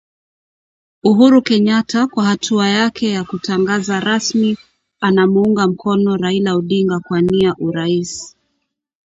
Uhuru 1.03 1.41
Kenyatta 1.41 2.07
kwa 2.07 2.25
hatua 2.25 2.67
yake 2.67 3.09
ya 3.09 3.23
kutangaza 3.23 3.99
rasmi 3.99 4.57
anamuunga 5.01 5.67
mkono 5.67 6.17
Raila 6.17 6.55
Odinga 6.55 6.99
kuwania 6.99 7.55
Urais 7.59 8.35